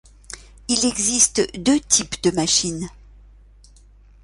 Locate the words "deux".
1.59-1.79